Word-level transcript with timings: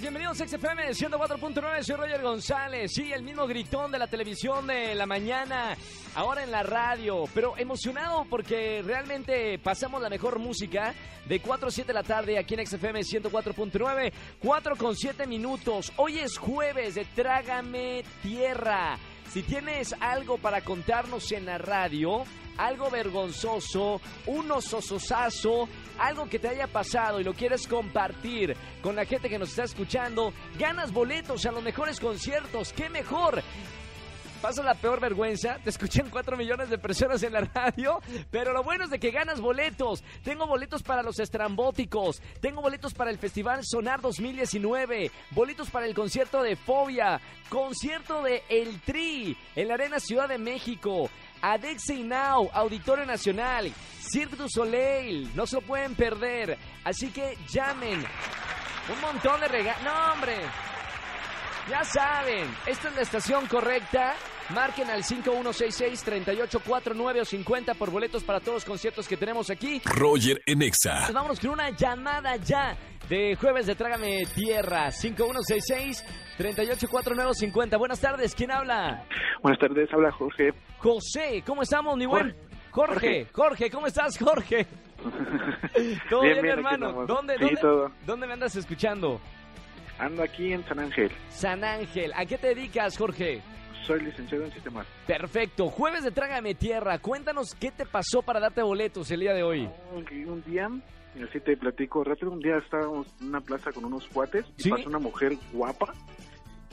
Bienvenidos 0.00 0.40
a 0.40 0.48
XFM 0.48 0.90
104.9, 0.90 1.82
soy 1.82 1.96
Roger 1.96 2.20
González, 2.20 2.92
sí, 2.92 3.12
el 3.12 3.22
mismo 3.22 3.46
gritón 3.46 3.92
de 3.92 3.98
la 3.98 4.08
televisión 4.08 4.66
de 4.66 4.94
la 4.94 5.06
mañana, 5.06 5.76
ahora 6.16 6.42
en 6.42 6.50
la 6.50 6.64
radio, 6.64 7.24
pero 7.32 7.56
emocionado 7.56 8.26
porque 8.28 8.82
realmente 8.84 9.58
pasamos 9.60 10.02
la 10.02 10.10
mejor 10.10 10.40
música 10.40 10.94
de 11.26 11.40
4 11.40 11.68
a 11.68 11.70
7 11.70 11.86
de 11.86 11.94
la 11.94 12.02
tarde 12.02 12.38
aquí 12.38 12.54
en 12.54 12.66
XFM 12.66 13.00
104.9, 13.00 14.12
4 14.40 14.76
con 14.76 14.96
7 14.96 15.26
minutos, 15.28 15.92
hoy 15.96 16.18
es 16.18 16.38
jueves 16.38 16.96
de 16.96 17.04
Trágame 17.04 18.02
Tierra, 18.20 18.98
si 19.30 19.42
tienes 19.42 19.94
algo 20.00 20.38
para 20.38 20.60
contarnos 20.62 21.32
en 21.32 21.46
la 21.46 21.58
radio, 21.58 22.24
algo 22.56 22.90
vergonzoso, 22.90 24.00
un 24.26 24.50
osososazo, 24.50 25.68
algo 25.98 26.28
que 26.28 26.38
te 26.38 26.48
haya 26.48 26.66
pasado 26.66 27.20
y 27.20 27.24
lo 27.24 27.34
quieres 27.34 27.66
compartir 27.66 28.56
con 28.82 28.96
la 28.96 29.04
gente 29.04 29.28
que 29.28 29.38
nos 29.38 29.50
está 29.50 29.64
escuchando, 29.64 30.32
ganas 30.58 30.92
boletos 30.92 31.44
a 31.46 31.52
los 31.52 31.62
mejores 31.62 32.00
conciertos, 32.00 32.72
qué 32.72 32.88
mejor. 32.88 33.42
Pasa 34.44 34.62
la 34.62 34.74
peor 34.74 35.00
vergüenza, 35.00 35.56
te 35.64 35.70
escuchan 35.70 36.10
4 36.10 36.36
millones 36.36 36.68
de 36.68 36.76
personas 36.76 37.22
en 37.22 37.32
la 37.32 37.40
radio, 37.40 38.02
pero 38.30 38.52
lo 38.52 38.62
bueno 38.62 38.84
es 38.84 38.90
de 38.90 38.98
que 38.98 39.10
ganas 39.10 39.40
boletos. 39.40 40.04
Tengo 40.22 40.46
boletos 40.46 40.82
para 40.82 41.02
los 41.02 41.18
estrambóticos, 41.18 42.20
tengo 42.42 42.60
boletos 42.60 42.92
para 42.92 43.10
el 43.10 43.16
Festival 43.16 43.60
Sonar 43.64 44.02
2019, 44.02 45.10
boletos 45.30 45.70
para 45.70 45.86
el 45.86 45.94
concierto 45.94 46.42
de 46.42 46.56
Fobia, 46.56 47.22
concierto 47.48 48.22
de 48.22 48.42
El 48.50 48.82
Tri 48.82 49.34
en 49.56 49.68
la 49.68 49.74
Arena 49.74 49.98
Ciudad 49.98 50.28
de 50.28 50.36
México, 50.36 51.08
Adexi 51.40 52.02
Now, 52.02 52.50
Auditorio 52.52 53.06
Nacional, 53.06 53.72
Cirque 53.98 54.36
du 54.36 54.50
Soleil, 54.50 55.34
no 55.34 55.46
se 55.46 55.56
lo 55.56 55.62
pueden 55.62 55.94
perder. 55.94 56.58
Así 56.84 57.08
que 57.08 57.38
llamen. 57.48 58.04
Un 58.92 59.00
montón 59.00 59.40
de 59.40 59.48
regalos. 59.48 59.82
No, 59.82 60.12
hombre. 60.12 60.36
Ya 61.68 61.82
saben, 61.82 62.46
esta 62.66 62.88
es 62.88 62.94
la 62.96 63.00
estación 63.02 63.46
correcta. 63.46 64.14
Marquen 64.50 64.90
al 64.90 65.02
5166-3849 65.02 67.20
o 67.22 67.24
50 67.24 67.72
por 67.74 67.90
boletos 67.90 68.22
para 68.22 68.38
todos 68.40 68.56
los 68.56 68.64
conciertos 68.66 69.08
que 69.08 69.16
tenemos 69.16 69.48
aquí. 69.48 69.80
Roger 69.86 70.42
en 70.44 70.60
Exa. 70.60 71.08
Vámonos 71.10 71.40
con 71.40 71.48
una 71.50 71.70
llamada 71.70 72.36
ya 72.36 72.76
de 73.08 73.34
jueves 73.36 73.64
de 73.66 73.74
Trágame 73.74 74.26
Tierra. 74.34 74.88
5166-3849-50. 74.90 77.78
Buenas 77.78 78.00
tardes, 78.00 78.34
¿quién 78.34 78.50
habla? 78.50 79.02
Buenas 79.42 79.58
tardes, 79.58 79.90
habla 79.90 80.12
Jorge. 80.12 80.52
José, 80.78 81.42
¿cómo 81.46 81.62
estamos, 81.62 81.96
mi 81.96 82.04
buen? 82.04 82.36
Jorge, 82.72 83.26
Jorge, 83.32 83.70
¿cómo 83.70 83.86
estás, 83.86 84.18
Jorge? 84.18 84.66
¿Todo 86.10 86.20
bien, 86.22 86.42
Bien, 86.42 86.58
hermano? 86.58 87.06
¿Dónde, 87.06 87.36
Sí, 87.38 87.44
dónde, 87.44 87.60
todo. 87.60 87.90
¿Dónde 88.04 88.26
me 88.26 88.32
andas 88.34 88.54
escuchando? 88.56 89.18
Ando 89.98 90.22
aquí 90.22 90.52
en 90.52 90.64
San 90.64 90.78
Ángel. 90.80 91.10
San 91.28 91.62
Ángel. 91.64 92.12
¿A 92.16 92.26
qué 92.26 92.36
te 92.38 92.48
dedicas, 92.48 92.96
Jorge? 92.98 93.42
Soy 93.86 94.00
licenciado 94.00 94.44
en 94.44 94.52
sistemas. 94.52 94.86
Perfecto. 95.06 95.68
Jueves 95.68 96.02
de 96.04 96.10
Trágame 96.10 96.54
Tierra. 96.54 96.98
Cuéntanos 96.98 97.54
qué 97.54 97.70
te 97.70 97.84
pasó 97.86 98.22
para 98.22 98.40
darte 98.40 98.62
boletos 98.62 99.10
el 99.10 99.20
día 99.20 99.34
de 99.34 99.42
hoy. 99.42 99.68
Un, 99.92 100.06
un 100.28 100.42
día, 100.44 100.68
y 101.14 101.22
así 101.22 101.38
te 101.40 101.56
platico 101.56 102.02
rápido, 102.02 102.32
un 102.32 102.40
día 102.40 102.56
estábamos 102.58 103.06
en 103.20 103.28
una 103.28 103.40
plaza 103.40 103.72
con 103.72 103.84
unos 103.84 104.06
cuates 104.08 104.44
y 104.56 104.62
¿Sí? 104.62 104.70
pasó 104.70 104.88
una 104.88 104.98
mujer 104.98 105.36
guapa 105.52 105.92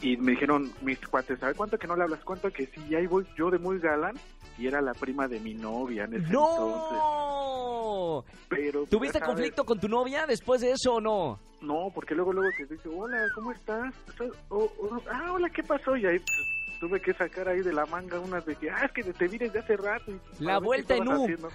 y 0.02 0.18
me 0.18 0.32
dijeron 0.32 0.72
mis 0.82 1.00
cuates, 1.00 1.38
¿sabes 1.40 1.56
cuánto 1.56 1.78
que 1.78 1.86
no 1.88 1.96
le 1.96 2.04
hablas? 2.04 2.24
¿Cuánto 2.24 2.50
que 2.50 2.66
sí? 2.68 2.82
Y 2.90 2.96
ahí 2.96 3.06
voy 3.06 3.26
yo 3.38 3.52
de 3.52 3.60
muy 3.60 3.78
galán 3.80 4.16
y 4.58 4.68
era 4.68 4.82
la 4.82 4.94
prima 4.94 5.28
de 5.28 5.40
mi 5.40 5.54
novia 5.54 6.06
en 6.06 6.14
ese 6.14 6.26
entonces. 6.26 6.98
¡No! 6.98 8.26
Pero, 8.50 8.86
¿Tuviste 8.86 9.20
conflicto 9.20 9.64
con 9.64 9.80
tu 9.80 9.88
novia 9.88 10.26
después 10.26 10.62
de 10.62 10.72
eso 10.72 10.96
o 10.96 11.02
no? 11.02 11.40
No, 11.62 11.92
porque 11.94 12.16
luego, 12.16 12.34
luego 12.34 12.50
que 12.58 12.66
dice, 12.66 12.90
hola, 12.90 13.18
¿cómo 13.36 13.52
estás? 13.52 13.94
¿Estás- 14.10 14.32
o- 14.50 14.64
o- 14.80 15.02
ah, 15.12 15.32
hola, 15.34 15.50
¿qué 15.50 15.62
pasó? 15.64 15.96
Y 15.96 16.06
ahí 16.08 16.18
pues, 16.20 16.80
tuve 16.80 17.00
que 17.00 17.14
sacar 17.14 17.48
ahí 17.48 17.62
de 17.62 17.72
la 17.72 17.86
manga 17.86 18.20
unas 18.20 18.44
de 18.46 18.56
que, 18.56 18.70
ah, 18.72 18.86
es 18.86 18.92
que 18.92 19.04
te 19.14 19.28
vi 19.28 19.38
desde 19.38 19.60
hace 19.60 19.78
rato. 19.78 20.12
y 20.40 20.44
La 20.44 20.60
vuelta 20.60 20.96
en 20.96 21.08
U. 21.08 21.28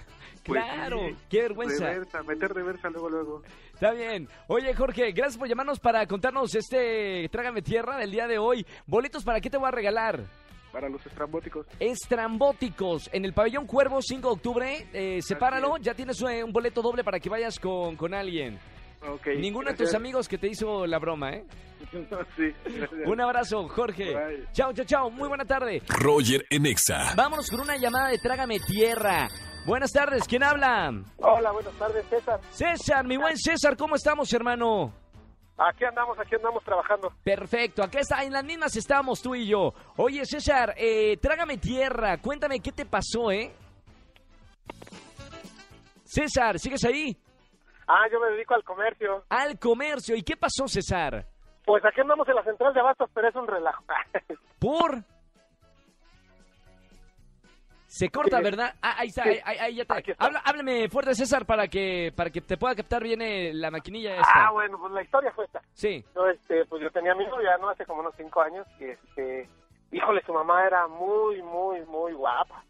Pues 0.46 0.62
claro, 0.62 1.00
sí, 1.08 1.16
qué 1.28 1.42
vergüenza. 1.42 1.86
Reversa, 1.90 2.22
meter 2.22 2.54
reversa 2.54 2.88
luego, 2.88 3.10
luego. 3.10 3.42
Está 3.74 3.90
bien. 3.90 4.28
Oye, 4.46 4.72
Jorge, 4.76 5.10
gracias 5.10 5.36
por 5.36 5.48
llamarnos 5.48 5.80
para 5.80 6.06
contarnos 6.06 6.54
este 6.54 7.28
Trágame 7.32 7.62
Tierra 7.62 7.96
del 7.96 8.12
día 8.12 8.28
de 8.28 8.38
hoy. 8.38 8.64
Boletos 8.86 9.24
para 9.24 9.40
qué 9.40 9.50
te 9.50 9.56
voy 9.56 9.66
a 9.66 9.72
regalar. 9.72 10.20
Para 10.70 10.88
los 10.88 11.04
estrambóticos. 11.04 11.66
Estrambóticos 11.80 13.10
en 13.12 13.24
el 13.24 13.32
pabellón 13.32 13.66
Cuervo 13.66 14.00
5 14.00 14.28
de 14.28 14.32
octubre. 14.34 14.86
Eh, 14.92 15.20
sepáralo, 15.20 15.78
ya 15.78 15.94
tienes 15.94 16.22
eh, 16.22 16.44
un 16.44 16.52
boleto 16.52 16.80
doble 16.80 17.02
para 17.02 17.18
que 17.18 17.28
vayas 17.28 17.58
con, 17.58 17.96
con 17.96 18.14
alguien. 18.14 18.60
Ninguno 19.36 19.70
de 19.70 19.76
tus 19.76 19.94
amigos 19.94 20.28
que 20.28 20.38
te 20.38 20.48
hizo 20.48 20.86
la 20.86 20.98
broma, 20.98 21.32
¿eh? 21.32 21.44
sí. 22.36 22.54
Un 23.04 23.20
abrazo, 23.20 23.68
Jorge. 23.68 24.14
Bye. 24.14 24.48
Chao, 24.52 24.72
chao, 24.72 24.84
chao. 24.84 25.10
Muy 25.10 25.28
buena 25.28 25.44
tarde. 25.44 25.82
Roger 25.88 26.44
en 26.50 26.66
Exa. 26.66 27.14
Vámonos 27.16 27.50
con 27.50 27.60
una 27.60 27.76
llamada 27.76 28.08
de 28.08 28.18
Trágame 28.18 28.58
Tierra. 28.60 29.28
Buenas 29.66 29.92
tardes, 29.92 30.22
¿quién 30.28 30.44
habla? 30.44 30.92
Hola, 31.16 31.50
buenas 31.50 31.74
tardes, 31.74 32.06
César. 32.08 32.40
César, 32.50 33.04
mi 33.04 33.16
buen 33.16 33.36
César, 33.36 33.76
¿cómo 33.76 33.96
estamos, 33.96 34.32
hermano? 34.32 34.92
Aquí 35.58 35.84
andamos, 35.84 36.16
aquí 36.20 36.36
andamos 36.36 36.62
trabajando. 36.62 37.12
Perfecto, 37.24 37.82
acá 37.82 37.98
está, 37.98 38.22
en 38.22 38.32
las 38.32 38.44
mismas 38.44 38.76
estamos 38.76 39.20
tú 39.20 39.34
y 39.34 39.46
yo. 39.48 39.74
Oye, 39.96 40.24
César, 40.24 40.74
eh, 40.76 41.16
trágame 41.16 41.58
tierra, 41.58 42.18
cuéntame 42.18 42.60
qué 42.60 42.70
te 42.70 42.86
pasó, 42.86 43.32
¿eh? 43.32 43.52
César, 46.04 46.60
¿sigues 46.60 46.84
ahí? 46.84 47.16
Ah, 47.86 48.06
yo 48.10 48.18
me 48.20 48.28
dedico 48.30 48.54
al 48.54 48.64
comercio. 48.64 49.24
Al 49.28 49.58
comercio, 49.58 50.16
¿y 50.16 50.22
qué 50.22 50.36
pasó, 50.36 50.66
César? 50.68 51.24
Pues 51.64 51.84
aquí 51.84 52.00
andamos 52.00 52.28
en 52.28 52.34
la 52.36 52.44
central 52.44 52.72
de 52.74 52.80
abastos, 52.80 53.10
pero 53.14 53.28
es 53.28 53.34
un 53.34 53.46
relajo. 53.46 53.84
¿Por? 54.58 55.02
Se 57.86 58.10
corta. 58.10 58.40
¿verdad? 58.40 58.74
Ah, 58.82 58.96
ahí 58.98 59.08
está, 59.08 59.22
ahí, 59.22 59.40
ahí- 59.44 59.74
ya 59.76 59.84
te... 59.84 60.10
Está. 60.12 60.24
Habla- 60.24 60.42
háblame 60.44 60.88
fuerte, 60.88 61.14
César, 61.14 61.46
para 61.46 61.68
que, 61.68 62.12
para 62.14 62.30
que 62.30 62.40
te 62.40 62.56
pueda 62.56 62.74
captar 62.74 63.02
bien 63.02 63.22
eh, 63.22 63.52
la 63.54 63.70
maquinilla 63.70 64.16
esta. 64.16 64.48
ah, 64.48 64.50
bueno, 64.52 64.78
pues 64.78 64.92
la 64.92 65.02
historia 65.02 65.32
fue 65.32 65.44
esta. 65.46 65.62
Sí. 65.72 66.04
Yo, 66.14 66.28
este, 66.28 66.64
pues 66.66 66.82
yo 66.82 66.90
tenía 66.90 67.12
a 67.12 67.14
mi 67.14 67.26
novia, 67.26 67.56
¿no? 67.58 67.70
Hace 67.70 67.86
como 67.86 68.00
unos 68.00 68.14
cinco 68.16 68.42
años. 68.42 68.66
Y, 68.80 68.84
este, 68.84 69.48
híjole, 69.92 70.22
su 70.26 70.32
mamá 70.34 70.66
era 70.66 70.86
muy, 70.88 71.40
muy, 71.42 71.80
muy 71.86 72.12
guapa. 72.12 72.62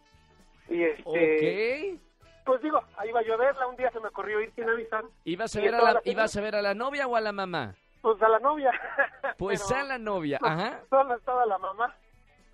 Y, 0.68 0.82
este, 0.84 1.96
Ok. 1.96 2.00
Pues 2.46 2.62
digo, 2.62 2.82
ahí 2.96 3.10
iba 3.10 3.22
yo 3.22 3.34
a 3.34 3.36
verla. 3.36 3.66
Un 3.66 3.76
día 3.76 3.90
se 3.90 4.00
me 4.00 4.08
ocurrió 4.08 4.40
ir 4.40 4.50
sin 4.54 4.68
avisar. 4.68 5.04
¿Ibas 5.24 5.54
a, 5.54 5.60
¿Y 5.60 5.64
ver 5.64 5.74
a 5.74 5.78
la, 5.78 5.84
la 5.84 5.90
semana? 6.00 6.12
¿Ibas 6.12 6.36
a 6.36 6.40
ver 6.40 6.56
a 6.56 6.62
la 6.62 6.74
novia 6.74 7.06
o 7.06 7.16
a 7.16 7.20
la 7.20 7.32
mamá? 7.32 7.74
Pues 8.00 8.22
a 8.22 8.28
la 8.28 8.38
novia. 8.38 8.70
Pues 9.36 9.62
Pero- 9.68 9.80
a 9.80 9.84
la 9.84 9.98
novia, 9.98 10.38
ajá. 10.42 10.80
Solo 10.88 11.14
estaba 11.14 11.44
la 11.44 11.58
mamá. 11.58 11.94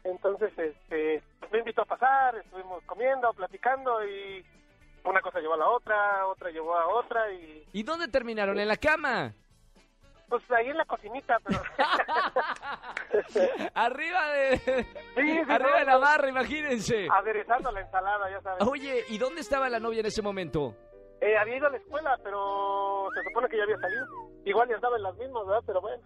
Entonces, 0.02 0.50
este, 0.58 1.22
me 1.52 1.58
invitó 1.60 1.82
a 1.82 1.84
pasar, 1.84 2.34
estuvimos 2.34 2.82
comiendo, 2.86 3.32
platicando 3.34 4.04
y 4.04 4.44
una 5.04 5.20
cosa 5.20 5.38
llevó 5.38 5.54
a 5.54 5.58
la 5.58 5.68
otra, 5.68 6.26
otra 6.26 6.50
llevó 6.50 6.74
a 6.76 6.88
otra 6.88 7.30
y 7.30 7.64
¿Y 7.72 7.82
dónde 7.84 8.08
terminaron? 8.08 8.58
¿En 8.58 8.66
la 8.66 8.76
cama? 8.76 9.32
pues 10.28 10.42
ahí 10.50 10.70
en 10.70 10.78
la 10.78 10.86
cocinita, 10.86 11.38
pero... 11.44 11.60
Arriba 13.74 14.28
de... 14.32 14.86
Arriba 15.54 15.78
de 15.78 15.84
la 15.84 15.98
barra, 15.98 16.28
imagínense. 16.28 17.08
aderezando 17.10 17.70
la 17.72 17.80
ensalada, 17.80 18.30
ya 18.30 18.40
sabes. 18.40 18.66
Oye, 18.66 19.04
¿y 19.08 19.18
dónde 19.18 19.40
estaba 19.40 19.68
la 19.68 19.80
novia 19.80 20.00
en 20.00 20.06
ese 20.06 20.22
momento? 20.22 20.74
Eh, 21.20 21.36
había 21.36 21.56
ido 21.56 21.68
a 21.68 21.70
la 21.70 21.76
escuela, 21.76 22.18
pero 22.24 23.08
se 23.14 23.22
supone 23.28 23.48
que 23.48 23.56
ya 23.56 23.62
había 23.62 23.78
salido. 23.78 24.06
Igual 24.44 24.68
ya 24.68 24.74
estaba 24.74 24.96
en 24.96 25.02
las 25.04 25.16
mismas, 25.16 25.46
¿verdad? 25.46 25.62
Pero 25.66 25.80
bueno. 25.80 26.02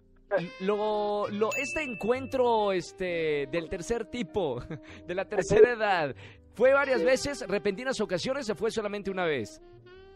Lo, 0.59 1.27
lo, 1.29 1.49
este 1.55 1.83
encuentro 1.83 2.71
este, 2.71 3.47
del 3.49 3.69
tercer 3.69 4.05
tipo, 4.05 4.59
de 5.05 5.15
la 5.15 5.25
tercera 5.25 5.71
edad, 5.71 6.15
¿fue 6.53 6.73
varias 6.73 7.03
veces, 7.03 7.45
repentinas 7.47 7.99
ocasiones 8.01 8.49
o 8.49 8.55
fue 8.55 8.69
solamente 8.69 9.09
una 9.09 9.25
vez? 9.25 9.61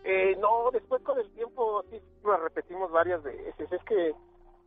Eh, 0.03 0.35
no, 0.37 0.69
después 0.71 1.01
con 1.03 1.19
el 1.19 1.31
tiempo 1.31 1.83
sí 1.89 1.99
lo 2.23 2.37
repetimos 2.37 2.91
varias 2.91 3.23
veces. 3.23 3.71
Es 3.71 3.83
que, 3.85 4.13